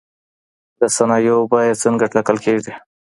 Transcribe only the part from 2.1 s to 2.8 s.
ټاکل کيږي؟